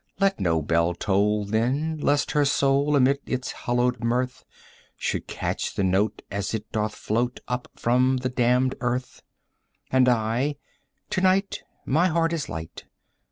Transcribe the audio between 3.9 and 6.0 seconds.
mirth, Should catch the